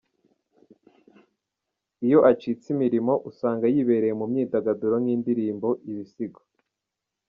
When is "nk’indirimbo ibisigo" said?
5.03-6.39